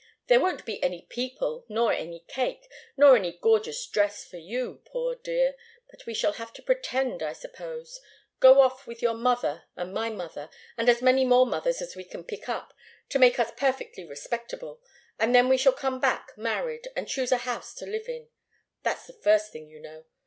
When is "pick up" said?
12.23-12.73